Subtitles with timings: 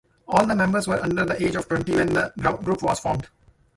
[0.27, 3.27] All the members were under the age of twenty when the group was formed.